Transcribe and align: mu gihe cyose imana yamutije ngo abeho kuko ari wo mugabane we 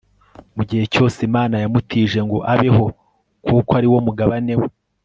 mu 0.55 0.63
gihe 0.69 0.83
cyose 0.93 1.17
imana 1.27 1.55
yamutije 1.63 2.19
ngo 2.27 2.37
abeho 2.53 2.85
kuko 3.45 3.71
ari 3.79 3.87
wo 3.91 3.99
mugabane 4.07 4.53
we 4.61 4.67